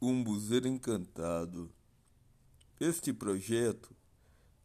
[0.00, 1.72] Um Buzeiro Encantado.
[2.78, 3.96] Este projeto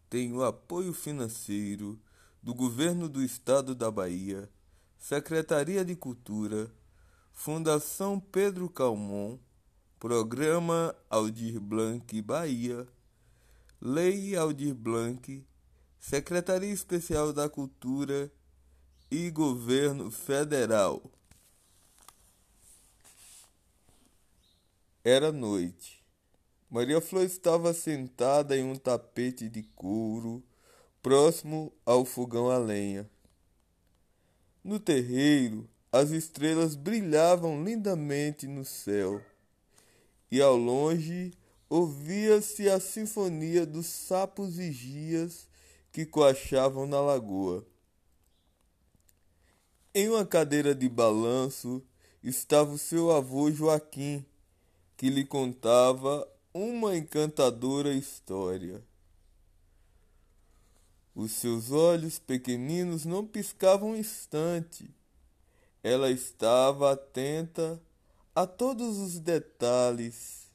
[0.09, 1.97] tem o apoio financeiro
[2.43, 4.49] do Governo do Estado da Bahia,
[4.97, 6.69] Secretaria de Cultura,
[7.31, 9.39] Fundação Pedro Calmon,
[9.97, 12.85] Programa Aldir Blanc Bahia,
[13.79, 15.47] Lei Aldir Blanc,
[15.97, 18.29] Secretaria Especial da Cultura
[19.09, 21.09] e Governo Federal.
[25.03, 26.05] Era noite.
[26.69, 30.43] Maria Flor estava sentada em um tapete de couro
[31.01, 33.09] próximo ao fogão a lenha.
[34.63, 39.19] No terreiro, as estrelas brilhavam lindamente no céu,
[40.29, 41.33] e ao longe
[41.67, 45.49] ouvia-se a sinfonia dos sapos e gias
[45.91, 47.65] que coachavam na lagoa.
[49.95, 51.83] Em uma cadeira de balanço
[52.23, 54.23] estava o seu avô Joaquim,
[55.01, 58.83] que lhe contava uma encantadora história.
[61.15, 64.93] Os seus olhos pequeninos não piscavam um instante.
[65.81, 67.81] Ela estava atenta
[68.35, 70.51] a todos os detalhes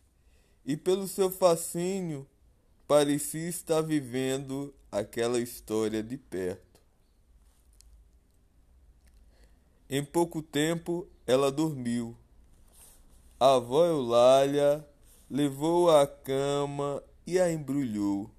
[0.64, 2.24] e, pelo seu fascínio,
[2.86, 6.80] parecia estar vivendo aquela história de perto.
[9.90, 12.16] Em pouco tempo, ela dormiu
[13.38, 14.86] a avó Eulália
[15.28, 18.30] levou-a à cama e a embrulhou.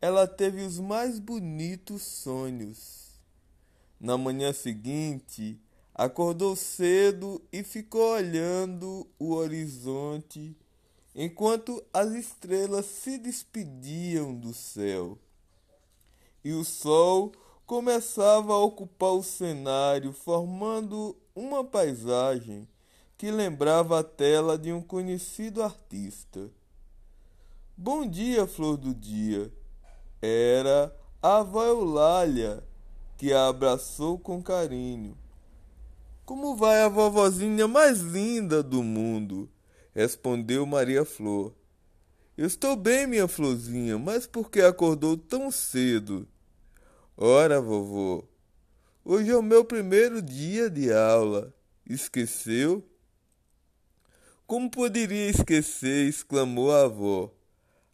[0.00, 3.20] Ela teve os mais bonitos sonhos.
[3.98, 5.60] Na manhã seguinte,
[5.92, 10.56] acordou cedo e ficou olhando o horizonte
[11.12, 15.18] enquanto as estrelas se despediam do céu.
[16.44, 17.32] E o sol
[17.66, 22.68] começava a ocupar o cenário, formando uma paisagem
[23.20, 26.48] que lembrava a tela de um conhecido artista.
[27.76, 29.52] Bom dia, flor do dia.
[30.22, 30.90] Era
[31.20, 32.64] a avó Eulália,
[33.18, 35.18] que a abraçou com carinho.
[36.24, 39.50] Como vai a vovozinha mais linda do mundo?
[39.94, 41.52] respondeu Maria Flor.
[42.38, 46.26] Estou bem, minha florzinha, mas por que acordou tão cedo?
[47.18, 48.24] Ora, vovô,
[49.04, 51.52] hoje é o meu primeiro dia de aula.
[51.84, 52.82] Esqueceu?
[54.50, 56.08] Como poderia esquecer?
[56.08, 57.32] exclamou a avó.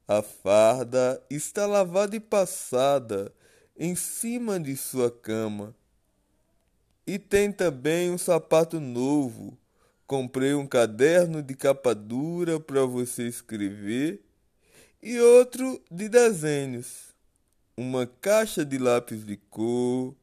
[0.09, 3.31] A farda está lavada e passada
[3.79, 5.77] em cima de sua cama.
[7.07, 9.59] E tem também um sapato novo.
[10.07, 14.25] Comprei um caderno de capa dura para você escrever
[15.03, 17.15] e outro de desenhos.
[17.77, 20.15] Uma caixa de lápis de cor,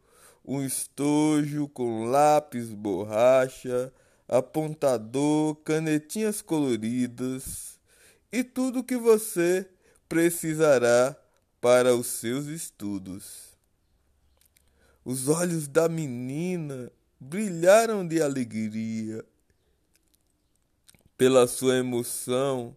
[0.43, 3.93] um estojo com lápis borracha
[4.33, 7.79] apontador, canetinhas coloridas
[8.31, 9.69] e tudo que você
[10.09, 11.15] precisará
[11.61, 13.55] para os seus estudos.
[15.05, 19.23] Os olhos da menina brilharam de alegria
[21.15, 22.75] pela sua emoção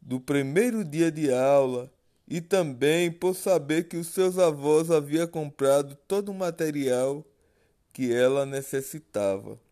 [0.00, 1.88] do primeiro dia de aula
[2.26, 7.24] e também por saber que os seus avós haviam comprado todo o material
[7.92, 9.62] que ela necessitava.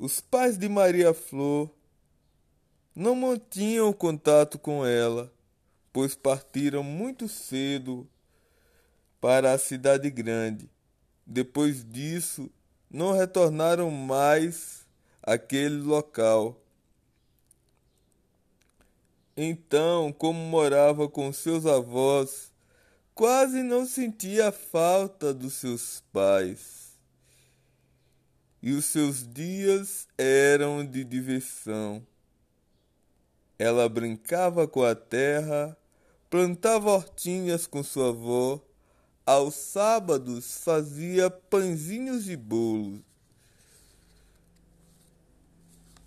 [0.00, 1.68] Os pais de Maria Flor
[2.96, 5.30] não mantinham contato com ela,
[5.92, 8.08] pois partiram muito cedo
[9.20, 10.70] para a cidade grande.
[11.26, 12.48] Depois disso,
[12.90, 14.86] não retornaram mais
[15.22, 16.58] àquele local.
[19.36, 22.50] Então, como morava com seus avós,
[23.14, 26.79] quase não sentia a falta dos seus pais
[28.62, 32.06] e os seus dias eram de diversão.
[33.58, 35.76] Ela brincava com a terra,
[36.28, 38.60] plantava hortinhas com sua avó,
[39.24, 43.00] aos sábados fazia pãezinhos e bolos.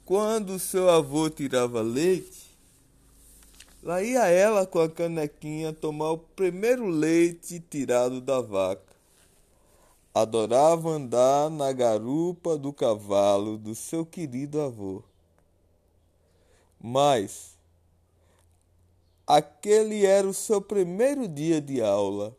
[0.06, 2.51] Quando seu avô tirava leite,
[3.81, 8.93] lá ia ela com a canequinha tomar o primeiro leite tirado da vaca
[10.13, 15.01] adorava andar na garupa do cavalo do seu querido avô.
[16.80, 17.57] Mas
[19.25, 22.36] aquele era o seu primeiro dia de aula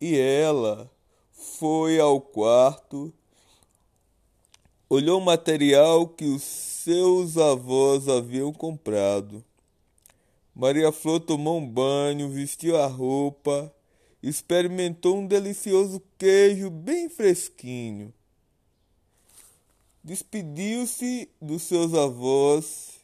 [0.00, 0.90] e ela
[1.32, 3.12] foi ao quarto,
[4.90, 9.42] olhou o material que os seus avós haviam comprado.
[10.54, 13.73] Maria Flor tomou um banho, vestiu a roupa
[14.28, 18.12] experimentou um delicioso queijo bem fresquinho.
[20.02, 23.00] despediu-se dos seus avós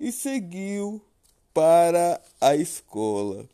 [0.00, 1.02] e seguiu
[1.52, 3.46] para a escola.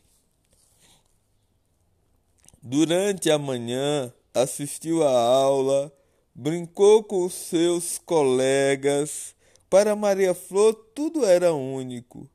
[2.62, 5.92] Durante a manhã, assistiu à aula,
[6.34, 9.34] brincou com os seus colegas.
[9.68, 12.28] Para Maria Flor, tudo era único.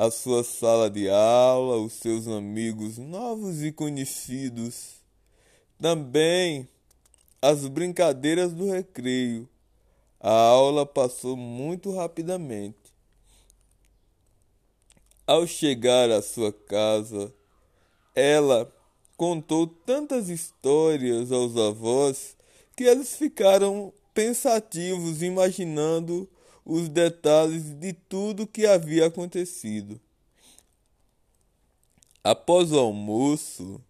[0.00, 4.94] A sua sala de aula, os seus amigos novos e conhecidos.
[5.78, 6.66] Também
[7.42, 9.46] as brincadeiras do recreio.
[10.18, 12.78] A aula passou muito rapidamente.
[15.26, 17.30] Ao chegar à sua casa,
[18.14, 18.74] ela
[19.18, 22.34] contou tantas histórias aos avós
[22.74, 26.26] que eles ficaram pensativos, imaginando
[26.70, 30.00] os detalhes de tudo que havia acontecido.
[32.22, 33.82] Após o almoço,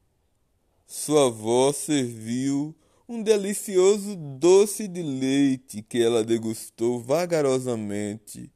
[0.86, 2.74] sua avó serviu
[3.06, 8.50] um delicioso doce de leite que ela degustou vagarosamente.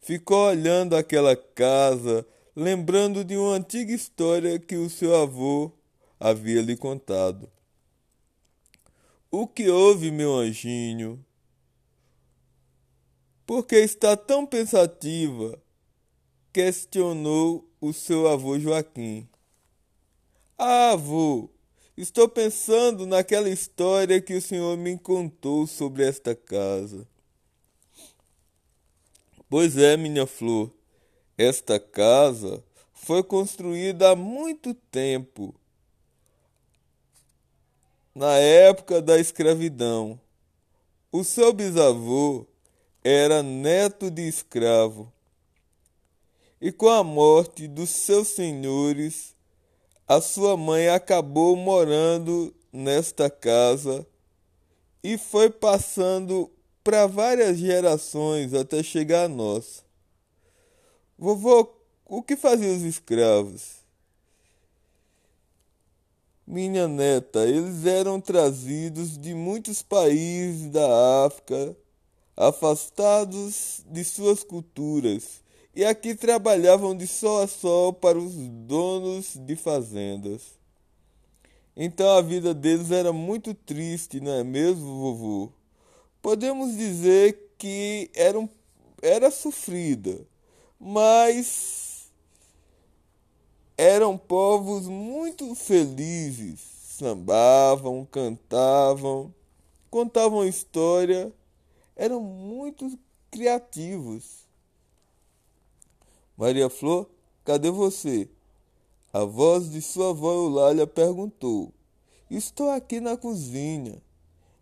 [0.00, 5.70] Ficou olhando aquela casa, lembrando de uma antiga história que o seu avô
[6.18, 7.46] havia lhe contado.
[9.30, 11.22] O que houve, meu anjinho?
[13.46, 15.58] Por que está tão pensativa?
[16.56, 19.28] questionou o seu avô Joaquim.
[20.56, 21.50] Ah, avô,
[21.94, 27.06] estou pensando naquela história que o senhor me contou sobre esta casa.
[29.50, 30.72] Pois é, minha flor,
[31.36, 32.64] esta casa
[32.94, 35.54] foi construída há muito tempo
[38.14, 40.18] na época da escravidão.
[41.12, 42.46] O seu bisavô
[43.08, 45.12] era neto de escravo.
[46.60, 49.36] E com a morte dos seus senhores,
[50.08, 54.04] a sua mãe acabou morando nesta casa
[55.04, 56.50] e foi passando
[56.82, 59.84] para várias gerações até chegar a nós.
[61.16, 63.76] Vovô, o que faziam os escravos?
[66.44, 71.76] Minha neta, eles eram trazidos de muitos países da África,
[72.36, 75.40] afastados de suas culturas,
[75.74, 80.42] e aqui trabalhavam de sol a sol para os donos de fazendas.
[81.76, 85.52] Então a vida deles era muito triste, não é mesmo, vovô?
[86.22, 88.48] Podemos dizer que era, um,
[89.02, 90.26] era sofrida,
[90.80, 92.10] mas
[93.76, 96.60] eram povos muito felizes,
[96.98, 99.32] sambavam, cantavam,
[99.90, 101.30] contavam história,
[101.96, 102.98] eram muito
[103.30, 104.46] criativos.
[106.36, 107.08] Maria Flor,
[107.42, 108.28] cadê você?
[109.12, 111.72] A voz de sua avó Eulália perguntou.
[112.30, 114.02] Estou aqui na cozinha.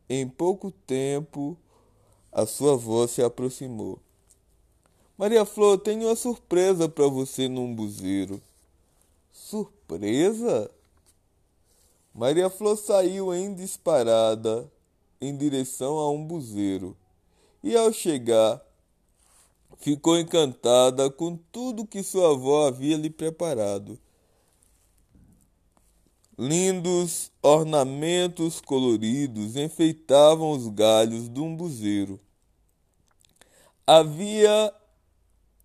[0.08, 1.56] Em pouco tempo,
[2.30, 3.98] a sua voz se aproximou.
[5.18, 8.40] Maria Flor, tenho uma surpresa para você num buzeiro.
[9.32, 10.70] Surpresa?
[12.14, 14.70] Maria Flor saiu em disparada
[15.20, 16.96] em direção a um buzeiro
[17.64, 18.62] e, ao chegar,
[19.78, 23.98] ficou encantada com tudo que sua avó havia lhe preparado.
[26.38, 32.20] Lindos ornamentos coloridos enfeitavam os galhos de um buzeiro.
[33.86, 34.70] Havia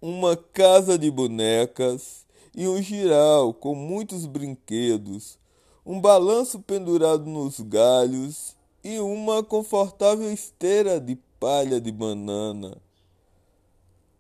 [0.01, 2.25] uma casa de bonecas
[2.56, 5.38] e um giral com muitos brinquedos,
[5.86, 12.77] um balanço pendurado nos galhos e uma confortável esteira de palha de banana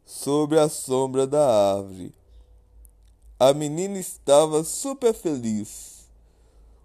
[0.05, 2.13] sobre a sombra da árvore.
[3.37, 6.07] A menina estava super feliz.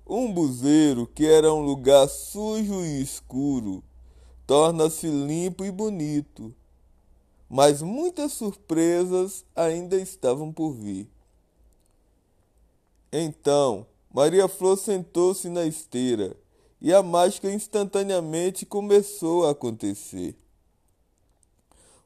[0.06, 3.82] Um buzeiro, que era um lugar sujo e escuro,
[4.46, 6.54] torna-se limpo e bonito.
[7.48, 11.08] Mas muitas surpresas ainda estavam por vir.
[13.12, 16.36] Então, Maria Flor sentou-se na esteira
[16.84, 20.36] e a mágica instantaneamente começou a acontecer.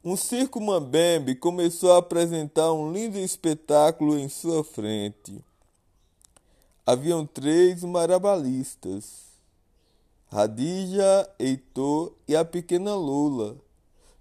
[0.05, 5.45] Um circo mambembe começou a apresentar um lindo espetáculo em sua frente.
[6.87, 9.25] Haviam três marabalistas,
[10.29, 13.57] Radija, Heitor e a pequena Lula,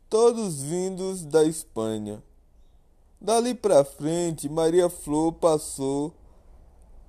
[0.10, 2.24] todos vindos da Espanha.
[3.22, 6.12] Dali para frente, Maria Flor passou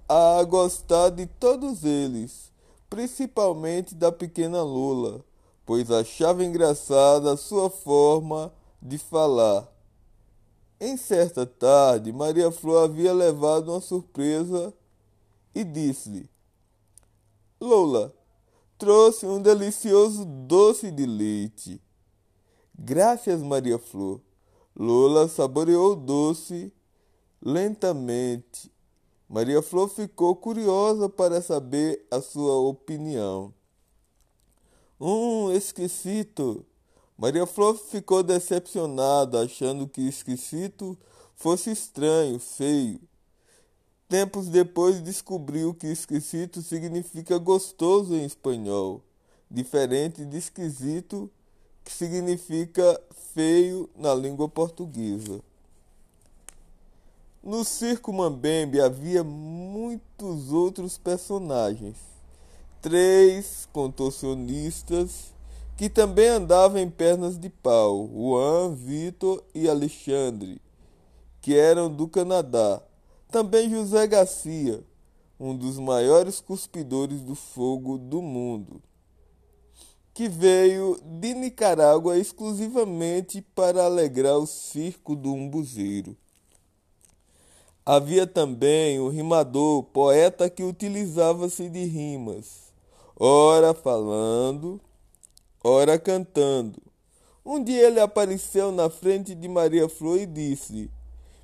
[0.06, 2.47] a gostar de todos eles,
[2.88, 5.24] principalmente da pequena Lula,
[5.64, 9.68] pois achava engraçada a sua forma de falar.
[10.80, 14.72] Em certa tarde, Maria Flor havia levado uma surpresa
[15.54, 16.30] e disse-lhe:
[17.60, 18.14] Lola,
[18.78, 21.82] trouxe um delicioso doce de leite.
[22.78, 24.20] Graças, Maria Flor.
[24.76, 26.72] Lola saboreou o doce
[27.42, 28.70] lentamente.
[29.28, 33.52] Maria Flor ficou curiosa para saber a sua opinião.
[34.98, 36.64] Hum, esquisito.
[37.16, 40.96] Maria Flor ficou decepcionada, achando que esquisito
[41.36, 42.98] fosse estranho, feio.
[44.08, 49.02] Tempos depois descobriu que esquisito significa gostoso em espanhol,
[49.50, 51.30] diferente de esquisito,
[51.84, 52.98] que significa
[53.34, 55.42] feio na língua portuguesa.
[57.42, 61.96] No circo Mambembe havia muitos outros personagens.
[62.82, 65.32] Três contorcionistas
[65.76, 70.60] que também andavam em pernas de pau, Juan, Vitor e Alexandre,
[71.40, 72.82] que eram do Canadá.
[73.30, 74.82] Também José Garcia,
[75.38, 78.82] um dos maiores cuspidores do fogo do mundo,
[80.12, 86.16] que veio de Nicarágua exclusivamente para alegrar o circo do umbuzeiro.
[87.90, 92.70] Havia também o rimador, poeta que utilizava-se de rimas,
[93.18, 94.78] ora falando,
[95.64, 96.82] ora cantando.
[97.42, 100.90] Um dia ele apareceu na frente de Maria Flor e disse: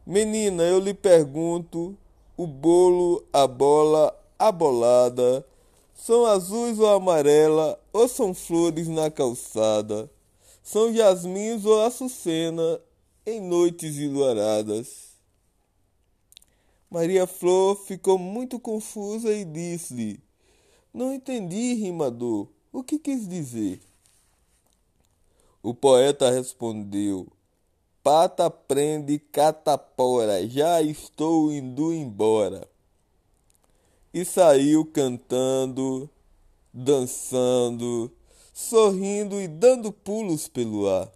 [0.06, 1.96] Menina, eu lhe pergunto,
[2.36, 5.46] o bolo, a bola, a bolada,
[5.94, 10.10] são azuis ou amarela, ou são flores na calçada?
[10.62, 12.82] São jasmins ou açucena
[13.24, 15.03] em noites iluaradas?
[16.94, 20.20] Maria Flor ficou muito confusa e disse:
[20.92, 22.46] Não entendi, rimador.
[22.72, 23.80] O que quis dizer?
[25.60, 27.26] O poeta respondeu:
[28.00, 32.64] Pata prende catapora, já estou indo embora.
[34.12, 36.08] E saiu cantando,
[36.72, 38.08] dançando,
[38.52, 41.10] sorrindo e dando pulos pelo ar.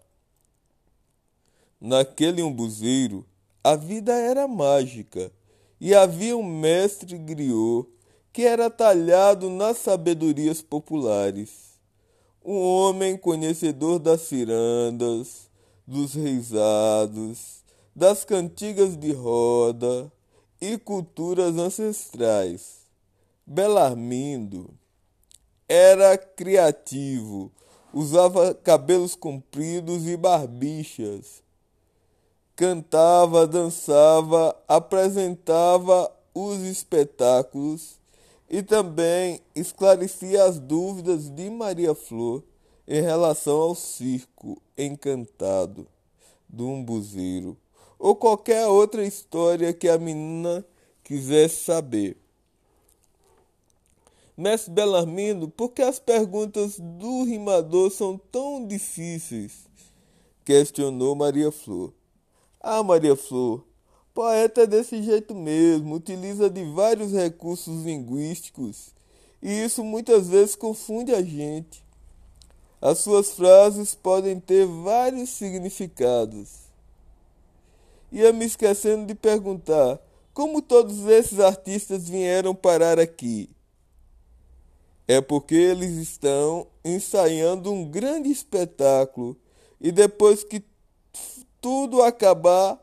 [1.81, 3.25] Naquele umbuzeiro,
[3.63, 5.38] a vida era mágica
[5.81, 7.89] e havia um mestre griot
[8.33, 11.69] que era talhado nas sabedorias populares
[12.51, 15.51] um homem conhecedor das cirandas,
[15.87, 17.63] dos reisados,
[17.95, 20.11] das cantigas de roda
[20.59, 22.79] e culturas ancestrais.
[23.47, 24.71] Belarmindo
[25.69, 27.53] era criativo,
[27.93, 31.43] usava cabelos compridos e barbichas,
[32.59, 38.01] cantava, dançava, apresentava os espetáculos
[38.51, 42.43] e também esclarecia as dúvidas de Maria Flor
[42.89, 45.87] em relação ao circo encantado
[46.49, 47.57] do umbuzeiro
[47.97, 50.67] ou qualquer outra história que a menina
[51.05, 52.17] quisesse saber.
[54.37, 59.69] Mestre Belarmino, por que as perguntas do rimador são tão difíceis?
[60.45, 61.93] Questionou Maria Flor.
[62.61, 63.65] Ah, Maria Flor,
[64.13, 68.93] Poeta é desse jeito mesmo, utiliza de vários recursos linguísticos
[69.41, 71.85] e isso muitas vezes confunde a gente.
[72.81, 76.69] As suas frases podem ter vários significados.
[78.11, 80.01] Ia me esquecendo de perguntar
[80.35, 83.49] como todos esses artistas vieram parar aqui.
[85.07, 89.37] É porque eles estão ensaiando um grande espetáculo
[89.81, 90.63] e depois que
[91.61, 92.79] tudo acabar,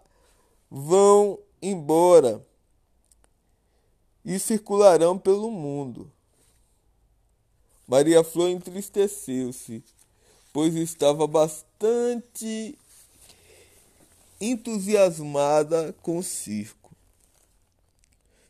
[0.70, 2.46] vão embora
[4.24, 6.12] e circularão pelo mundo.
[7.88, 9.84] Maria Flor entristeceu-se,
[10.52, 12.78] pois estava bastante
[14.42, 16.92] entusiasmada com o circo.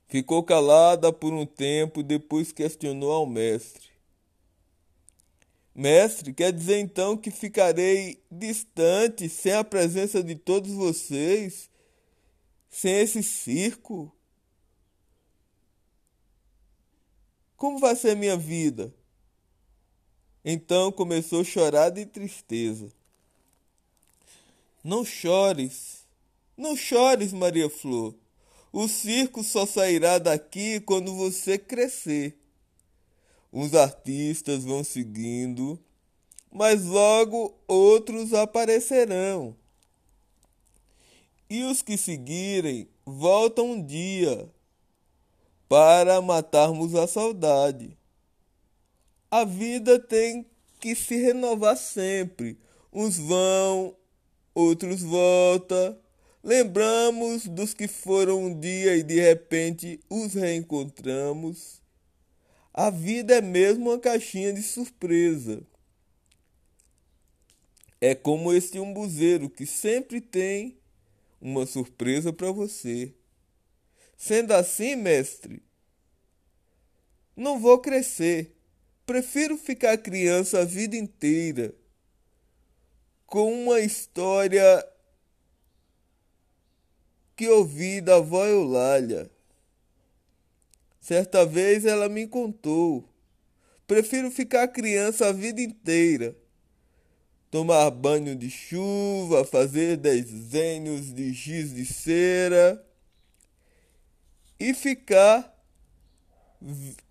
[0.08, 3.95] Ficou calada por um tempo, depois questionou ao mestre.
[5.76, 11.70] Mestre, quer dizer então que ficarei distante sem a presença de todos vocês
[12.70, 14.10] sem esse circo?
[17.58, 18.94] Como vai ser minha vida?
[20.46, 22.90] Então começou a chorar de tristeza.
[24.82, 26.06] Não chores,
[26.56, 28.16] não chores, Maria Flor.
[28.72, 32.38] O circo só sairá daqui quando você crescer.
[33.58, 35.80] Uns artistas vão seguindo,
[36.52, 39.56] mas logo outros aparecerão.
[41.50, 44.50] E os que seguirem voltam um dia
[45.70, 47.98] para matarmos a saudade.
[49.32, 50.46] A vida tem
[50.82, 52.60] que se renovar sempre.
[52.92, 53.96] Uns vão,
[54.54, 55.98] outros voltam.
[56.44, 61.85] Lembramos dos que foram um dia e de repente os reencontramos.
[62.78, 65.66] A vida é mesmo uma caixinha de surpresa.
[68.02, 70.78] É como este umbuzeiro que sempre tem
[71.40, 73.14] uma surpresa para você.
[74.18, 75.64] Sendo assim, mestre,
[77.34, 78.54] não vou crescer.
[79.06, 81.74] Prefiro ficar criança a vida inteira
[83.26, 84.86] com uma história
[87.38, 89.32] que ouvi da avó Eulália.
[91.06, 93.08] Certa vez ela me contou:
[93.86, 96.36] prefiro ficar criança a vida inteira.
[97.52, 102.84] Tomar banho de chuva, fazer desenhos de giz de cera
[104.60, 105.56] e ficar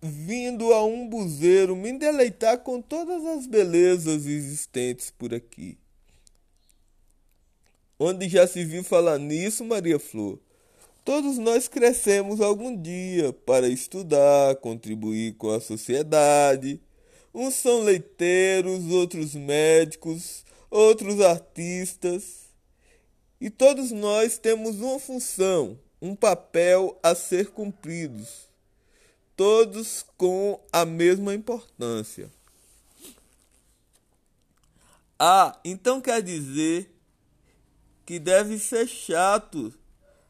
[0.01, 5.77] vindo a um buzeiro me deleitar com todas as belezas existentes por aqui.
[7.97, 10.44] Onde já se viu falar nisso, Maria Flor?
[11.05, 16.81] Todos nós crescemos algum dia para estudar, contribuir com a sociedade.
[17.31, 22.45] Uns são leiteiros, outros médicos, outros artistas.
[23.39, 28.49] E todos nós temos uma função, um papel a ser cumpridos,
[29.37, 32.31] todos com a mesma importância.
[35.19, 36.89] Ah, então quer dizer
[38.03, 39.71] que deve ser chato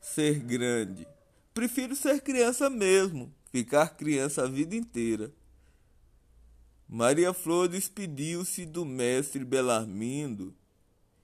[0.06, 1.08] ser grande.
[1.54, 5.34] Prefiro ser criança mesmo, ficar criança a vida inteira.
[6.88, 10.54] Maria Flor despediu-se do mestre Belarmindo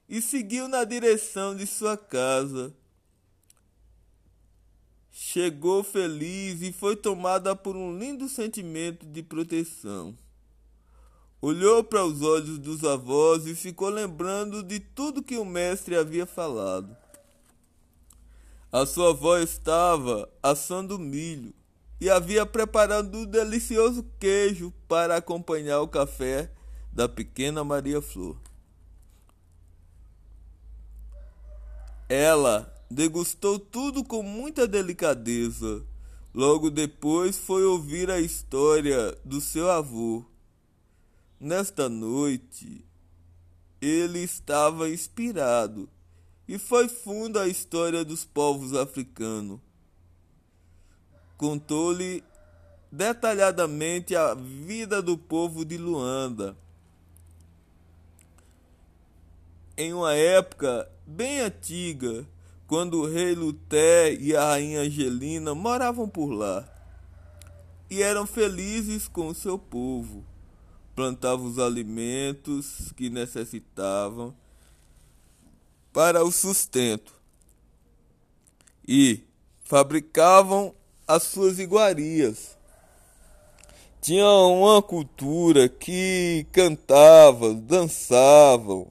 [0.10, 2.74] e seguiu na direção de sua casa.
[5.12, 10.18] Chegou feliz e foi tomada por um lindo sentimento de proteção.
[11.40, 16.26] Olhou para os olhos dos avós e ficou lembrando de tudo que o mestre havia
[16.26, 17.01] falado.
[18.72, 21.54] A sua avó estava assando milho
[22.00, 26.50] e havia preparado um delicioso queijo para acompanhar o café
[26.90, 28.38] da pequena Maria Flor.
[32.08, 35.86] Ela degustou tudo com muita delicadeza.
[36.34, 40.24] Logo depois foi ouvir a história do seu avô.
[41.38, 42.86] Nesta noite,
[43.82, 45.90] ele estava inspirado
[46.52, 49.58] e foi fundo a história dos povos africanos.
[51.38, 52.22] Contou-lhe
[52.92, 56.58] detalhadamente a vida do povo de Luanda.
[59.78, 62.28] Em uma época bem antiga,
[62.68, 66.68] quando o rei Luté e a rainha Angelina moravam por lá
[67.90, 70.22] e eram felizes com o seu povo,
[70.94, 74.36] plantavam os alimentos que necessitavam
[75.94, 77.14] para o sustento
[78.88, 79.24] e
[79.64, 80.74] fabricavam
[81.08, 82.58] as suas iguarias.
[84.02, 88.88] Tinham uma cultura que cantavam, dançavam,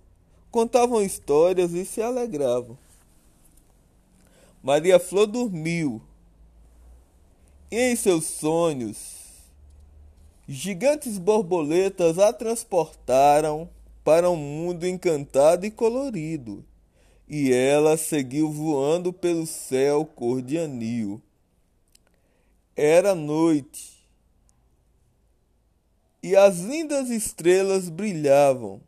[0.51, 2.79] contavam histórias e se alegravam.
[4.63, 6.03] Maria Flor dormiu
[7.71, 9.19] e em seus sonhos
[10.47, 13.69] gigantes borboletas a transportaram
[14.05, 16.65] para um mundo encantado e colorido
[17.33, 21.23] e ela seguiu voando pelo céu cor de anil.
[22.75, 24.05] Era noite,
[26.21, 28.83] e as lindas estrelas brilhavam.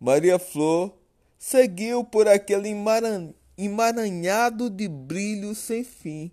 [0.00, 0.92] Maria Flor
[1.38, 2.74] seguiu por aquele
[3.56, 6.32] emaranhado de brilho sem fim.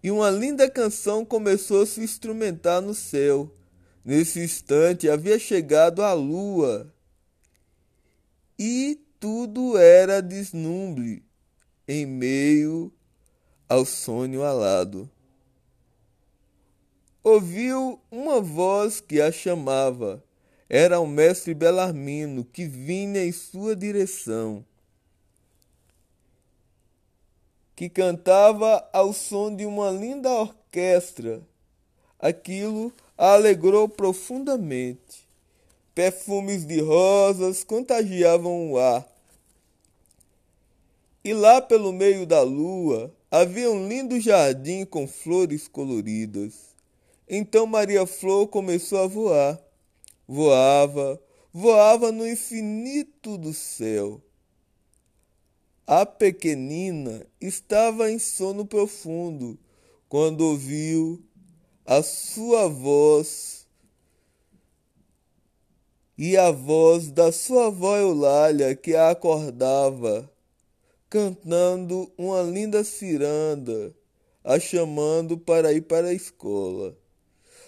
[0.00, 3.50] E uma linda canção começou a se instrumentar no céu.
[4.04, 6.94] Nesse instante havia chegado a lua
[8.58, 11.22] e tudo era deslumbre
[11.86, 12.92] em meio
[13.68, 15.10] ao sonho alado.
[17.22, 20.22] Ouviu uma voz que a chamava.
[20.68, 24.64] Era o mestre Belarmino que vinha em sua direção,
[27.76, 31.40] que cantava ao som de uma linda orquestra.
[32.18, 35.25] Aquilo a alegrou profundamente.
[35.96, 39.10] Perfumes de rosas contagiavam o ar.
[41.24, 46.52] E lá pelo meio da lua havia um lindo jardim com flores coloridas.
[47.26, 49.58] Então Maria Flor começou a voar.
[50.28, 51.18] Voava,
[51.50, 54.20] voava no infinito do céu.
[55.86, 59.58] A pequenina estava em sono profundo
[60.10, 61.24] quando ouviu
[61.86, 63.55] a sua voz
[66.18, 70.30] e a voz da sua avó Eulália que a acordava,
[71.10, 73.94] cantando uma linda ciranda
[74.42, 76.96] a chamando para ir para a escola.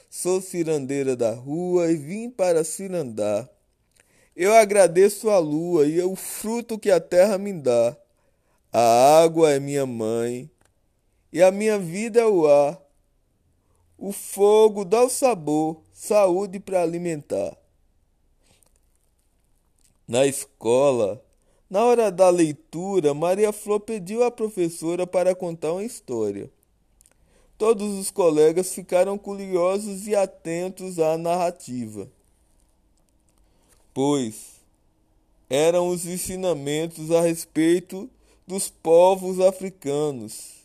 [0.09, 3.49] Sou cirandeira da rua e vim para cirandar.
[4.35, 7.97] Eu agradeço a lua e o fruto que a terra me dá.
[8.73, 10.49] A água é minha mãe
[11.33, 12.81] e a minha vida é o ar.
[13.99, 17.57] O fogo dá o sabor, saúde para alimentar.
[20.09, 21.23] Na escola,
[21.69, 26.51] na hora da leitura, Maria Flor pediu à professora para contar uma história.
[27.59, 32.09] Todos os colegas ficaram curiosos e atentos à narrativa,
[33.93, 34.63] pois
[35.51, 38.09] eram os ensinamentos a respeito
[38.47, 40.65] dos povos africanos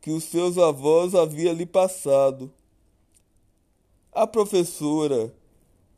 [0.00, 2.48] que os seus avós haviam lhe passado.
[4.12, 5.34] A professora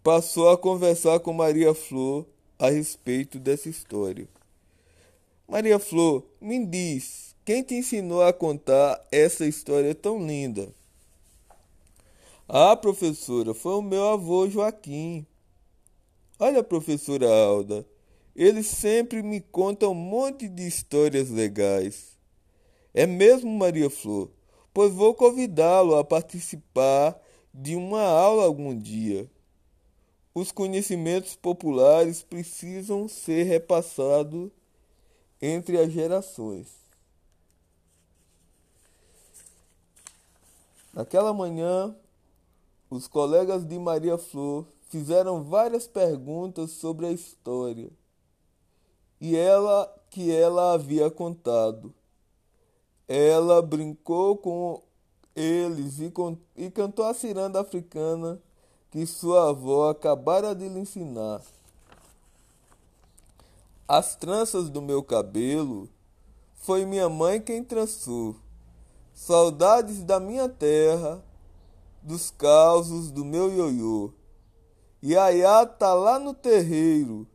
[0.03, 2.25] passou a conversar com Maria Flor
[2.63, 4.29] a respeito dessa história.
[5.49, 10.73] Maria Flor, me diz, quem te ensinou a contar essa história tão linda?
[12.49, 15.27] Ah, professora, foi o meu avô Joaquim.
[16.39, 17.85] Olha, professora Alda,
[18.37, 22.17] ele sempre me conta um monte de histórias legais.
[22.95, 24.31] É mesmo, Maria Flor?
[24.73, 27.21] Pois vou convidá-lo a participar
[27.53, 29.29] de uma aula algum dia.
[30.35, 34.51] Os conhecimentos populares precisam ser repassados
[35.41, 36.69] entre as gerações.
[40.93, 41.95] Naquela manhã,
[42.89, 47.91] os colegas de Maria Flor fizeram várias perguntas sobre a história
[49.21, 51.95] e ela que ela havia contado.
[53.07, 54.83] Ela brincou com
[55.35, 56.13] eles e,
[56.57, 58.41] e cantou a ciranda africana
[58.93, 61.41] que sua avó acabara de lhe ensinar.
[63.89, 65.89] As tranças do meu cabelo
[66.57, 68.37] foi minha mãe quem trançou.
[69.15, 71.25] Saudades da minha terra,
[72.03, 74.13] dos causos do meu ioiô.
[75.03, 77.27] Iaiá tá lá no terreiro.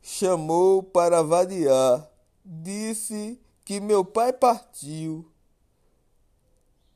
[0.00, 2.10] Chamou para vadiar.
[2.42, 5.30] Disse que meu pai partiu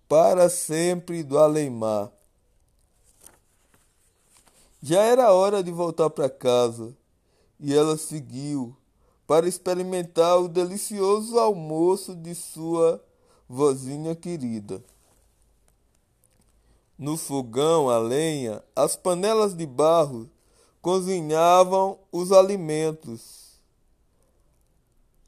[0.08, 2.10] para sempre do além-mar.
[4.84, 6.92] Já era hora de voltar para casa
[7.60, 8.76] e ela seguiu
[9.28, 13.00] para experimentar o delicioso almoço de sua
[13.48, 14.82] vozinha querida.
[16.98, 20.28] No fogão a lenha, as panelas de barro
[20.80, 23.60] cozinhavam os alimentos.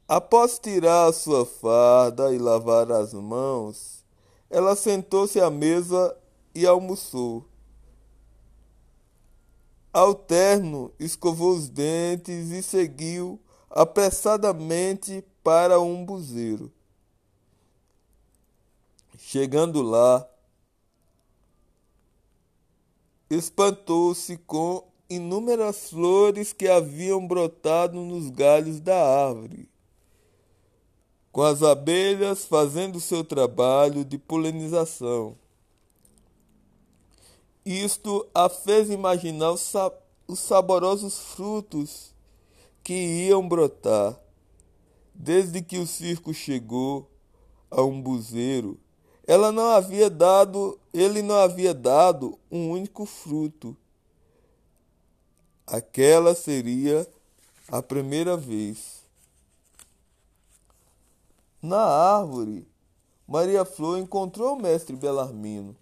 [0.05, 4.03] Após tirar sua farda e lavar as mãos,
[4.49, 6.13] ela sentou-se à mesa
[6.53, 7.45] e almoçou.
[9.95, 16.69] Alterno escovou os dentes e seguiu apressadamente para um buzeiro.
[19.17, 20.29] Chegando lá,
[23.29, 29.69] espantou-se com inúmeras flores que haviam brotado nos galhos da árvore,
[31.31, 35.37] com as abelhas fazendo seu trabalho de polinização.
[37.65, 39.91] Isto a fez imaginar os, sa
[40.27, 42.13] os saborosos frutos
[42.83, 44.15] que iam brotar.
[45.15, 47.09] Desde que o circo chegou
[47.71, 48.77] a um buzeiro,
[49.25, 53.75] ela não havia dado, ele não havia dado um único fruto.
[55.65, 57.07] Aquela seria
[57.67, 59.03] a primeira vez.
[61.59, 62.67] Na árvore,
[63.27, 65.75] Maria Flor encontrou o mestre Belarmino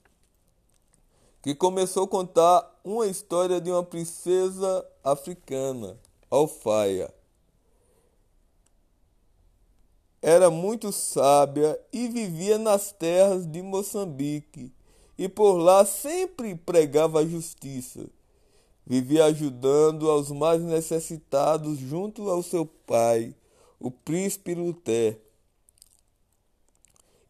[1.43, 5.99] que começou a contar uma história de uma princesa africana,
[6.31, 7.13] Alfaia.
[10.21, 14.71] Era muito sábia e vivia nas terras de Moçambique,
[15.17, 18.07] e por lá sempre pregava a justiça.
[18.87, 23.35] Vivia ajudando aos mais necessitados junto ao seu pai,
[23.81, 25.17] o príncipe Luté.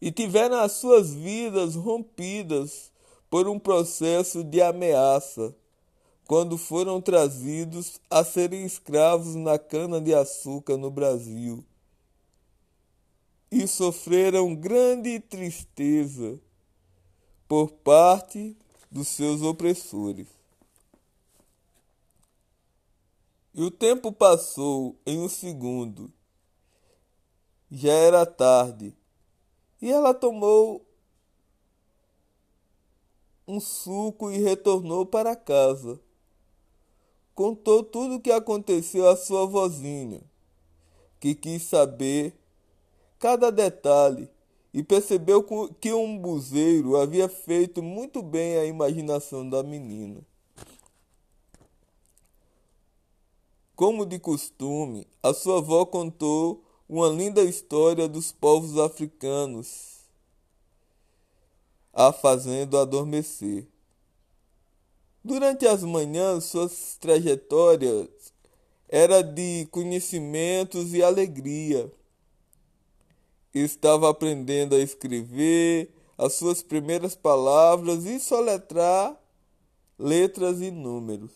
[0.00, 2.93] E tiveram as suas vidas rompidas
[3.34, 5.52] por um processo de ameaça
[6.24, 11.64] quando foram trazidos a serem escravos na cana-de-açúcar no Brasil
[13.50, 16.38] e sofreram grande tristeza
[17.48, 18.56] por parte
[18.88, 20.28] dos seus opressores.
[23.52, 26.08] E o tempo passou em um segundo.
[27.68, 28.94] Já era tarde,
[29.82, 30.83] e ela tomou
[33.46, 36.00] um suco e retornou para casa.
[37.34, 40.22] Contou tudo o que aconteceu à sua vozinha,
[41.18, 42.32] que quis saber
[43.18, 44.28] cada detalhe
[44.72, 45.44] e percebeu
[45.80, 50.20] que um buzeiro havia feito muito bem à imaginação da menina.
[53.76, 59.93] Como de costume, a sua avó contou uma linda história dos povos africanos,
[61.94, 63.66] a fazendo adormecer.
[65.24, 68.08] Durante as manhãs, suas trajetórias
[68.88, 71.90] era de conhecimentos e alegria
[73.54, 79.16] estava aprendendo a escrever as suas primeiras palavras e soletrar
[79.98, 81.30] letras e números.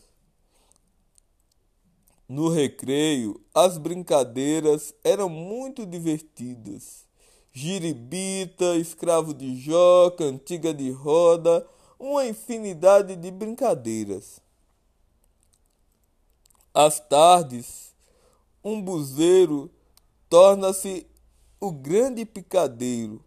[2.28, 7.07] No recreio, as brincadeiras eram muito divertidas.
[7.60, 11.66] Giribita, escravo de Jó, cantiga de roda,
[11.98, 14.38] uma infinidade de brincadeiras.
[16.72, 17.92] Às tardes,
[18.62, 19.68] um buzeiro
[20.28, 21.04] torna-se
[21.58, 23.20] o grande picadeiro,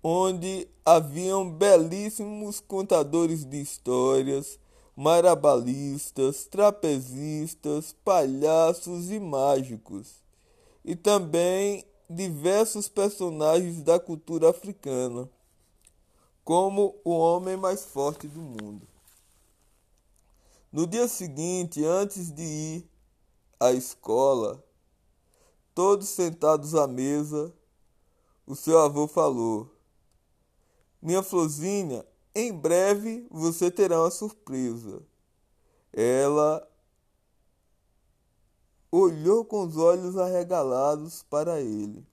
[0.00, 4.60] onde haviam belíssimos contadores de histórias,
[4.94, 10.22] marabalistas, trapezistas, palhaços e mágicos,
[10.84, 15.28] e também diversos personagens da cultura africana,
[16.44, 18.86] como o homem mais forte do mundo.
[20.72, 22.90] No dia seguinte, antes de ir
[23.58, 24.62] à escola,
[25.76, 27.52] Todos sentados à mesa,
[28.46, 29.70] o seu avô falou:
[31.02, 32.02] Minha florzinha,
[32.34, 35.02] em breve você terá uma surpresa.
[35.92, 36.66] Ela
[38.96, 42.04] olhou com os olhos arregalados para ele.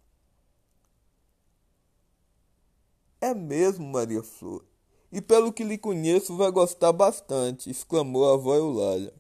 [3.21, 4.63] É mesmo, Maria Flor.
[5.11, 9.13] E pelo que lhe conheço, vai gostar bastante, exclamou a avó Eulália.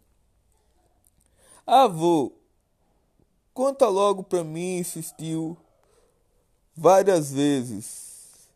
[1.65, 2.33] Avô,
[3.53, 5.55] Conta logo para mim, insistiu
[6.75, 8.49] várias vezes.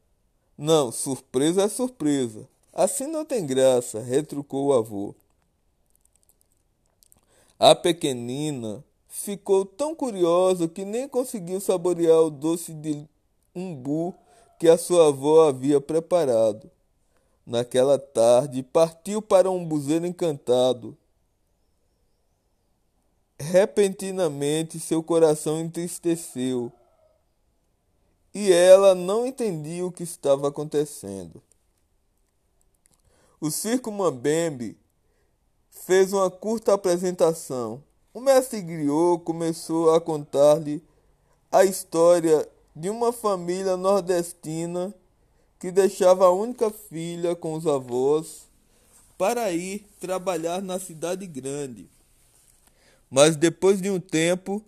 [0.58, 2.50] Não, surpresa é surpresa.
[2.74, 5.14] Assim não tem graça, retrucou o avô.
[7.60, 13.08] A pequenina ficou tão curiosa que nem conseguiu saborear o doce de
[13.56, 14.14] umbu
[14.60, 16.70] que a sua avó havia preparado.
[17.46, 20.98] Naquela tarde, partiu para um buzeiro encantado
[23.40, 26.72] Repentinamente seu coração entristeceu
[28.34, 31.42] e ela não entendia o que estava acontecendo.
[33.40, 34.76] O circo Mambembe
[35.70, 37.84] fez uma curta apresentação.
[38.18, 40.84] O mestre Griot começou a contar-lhe
[41.52, 44.92] a história de uma família nordestina
[45.60, 48.48] que deixava a única filha com os avós
[49.20, 51.88] para ir trabalhar na cidade grande
[53.08, 54.66] mas depois de um tempo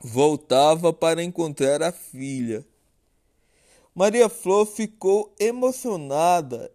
[0.00, 2.64] voltava para encontrar a filha.
[3.94, 6.72] Maria Flor ficou emocionada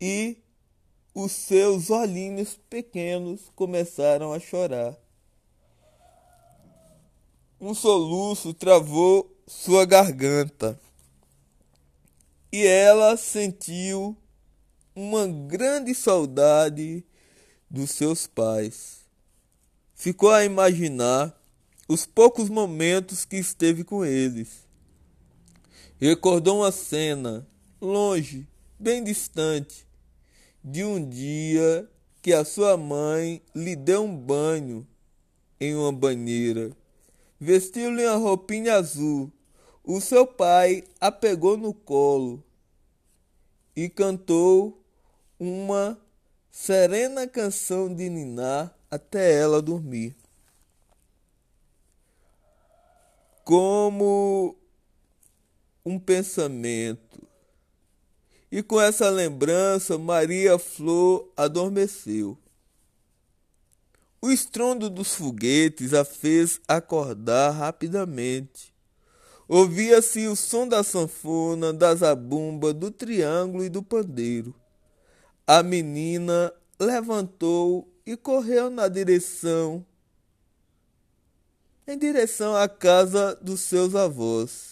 [0.00, 0.36] e
[1.14, 4.96] os seus olhinhos pequenos começaram a chorar.
[7.60, 10.78] Um soluço travou sua garganta
[12.52, 14.16] e ela sentiu
[14.94, 17.04] uma grande saudade
[17.70, 19.02] dos seus pais
[20.02, 21.32] ficou a imaginar
[21.88, 24.66] os poucos momentos que esteve com eles.
[26.00, 27.46] Recordou uma cena,
[27.80, 28.44] longe,
[28.76, 29.86] bem distante,
[30.62, 31.88] de um dia
[32.20, 34.86] que a sua mãe lhe deu um banho
[35.60, 36.70] em uma banheira.
[37.40, 39.30] Vestiu-lhe uma roupinha azul.
[39.82, 42.42] O seu pai a pegou no colo
[43.74, 44.80] e cantou
[45.38, 45.98] uma
[46.50, 50.14] serena canção de ninar até ela dormir.
[53.42, 54.56] Como
[55.84, 57.21] um pensamento.
[58.52, 62.36] E com essa lembrança, Maria Flor adormeceu.
[64.20, 68.70] O estrondo dos foguetes a fez acordar rapidamente.
[69.48, 74.54] Ouvia-se o som da sanfona, da zabumba, do triângulo e do pandeiro.
[75.46, 79.82] A menina levantou e correu na direção
[81.86, 84.71] em direção à casa dos seus avós.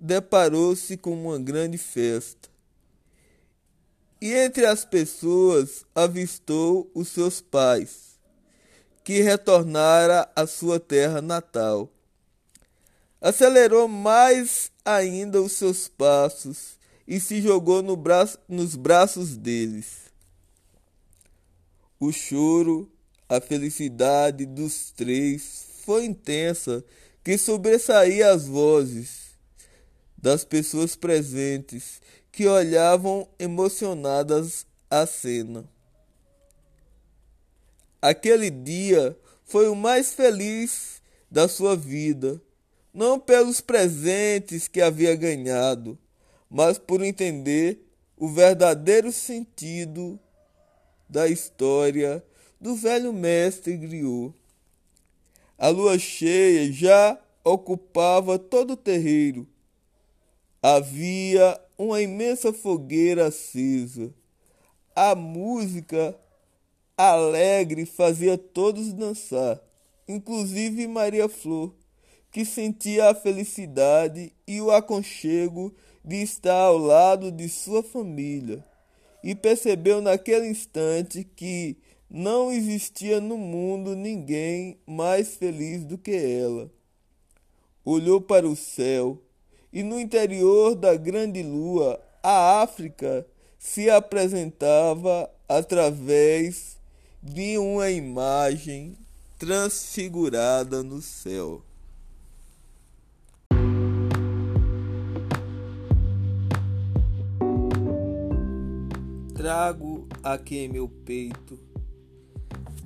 [0.00, 2.48] Deparou-se com uma grande festa.
[4.20, 8.18] E entre as pessoas avistou os seus pais,
[9.04, 11.90] que retornara à sua terra natal.
[13.20, 20.10] Acelerou mais ainda os seus passos e se jogou no braço, nos braços deles
[22.00, 22.90] o choro,
[23.28, 26.82] a felicidade dos três foi intensa,
[27.22, 29.19] que sobressaía as vozes.
[30.20, 35.64] Das pessoas presentes que olhavam emocionadas a cena.
[38.00, 42.40] Aquele dia foi o mais feliz da sua vida,
[42.92, 45.98] não pelos presentes que havia ganhado,
[46.48, 50.18] mas por entender o verdadeiro sentido
[51.08, 52.24] da história
[52.60, 54.34] do velho mestre griot.
[55.58, 59.46] A lua cheia já ocupava todo o terreiro.
[60.62, 64.12] Havia uma imensa fogueira acesa.
[64.94, 66.14] A música
[66.94, 69.58] alegre fazia todos dançar,
[70.06, 71.74] inclusive Maria Flor,
[72.30, 78.62] que sentia a felicidade e o aconchego de estar ao lado de sua família,
[79.24, 81.78] e percebeu naquele instante que
[82.10, 86.70] não existia no mundo ninguém mais feliz do que ela.
[87.82, 89.18] Olhou para o céu
[89.72, 93.26] e no interior da grande lua a África
[93.58, 96.76] se apresentava através
[97.22, 98.96] de uma imagem
[99.38, 101.62] transfigurada no céu.
[109.34, 111.58] Trago aqui em meu peito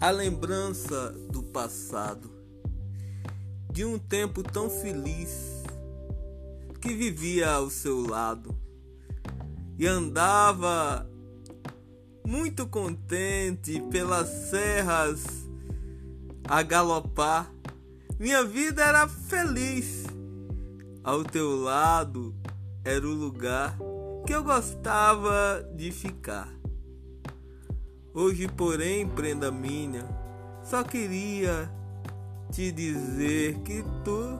[0.00, 2.30] a lembrança do passado,
[3.72, 5.53] de um tempo tão feliz
[6.84, 8.54] que vivia ao seu lado
[9.78, 11.08] e andava
[12.26, 15.24] muito contente pelas serras
[16.46, 17.50] a galopar.
[18.20, 20.04] Minha vida era feliz.
[21.02, 22.34] Ao teu lado
[22.84, 23.78] era o lugar
[24.26, 26.52] que eu gostava de ficar.
[28.12, 30.06] Hoje, porém, prenda minha,
[30.62, 31.72] só queria
[32.52, 34.38] te dizer que tu